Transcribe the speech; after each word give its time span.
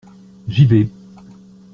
J’y 0.47 0.65
vais. 0.65 0.89